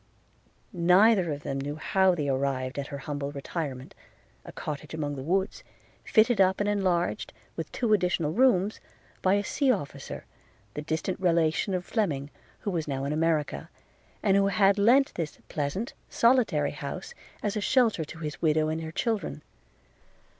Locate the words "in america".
13.05-13.69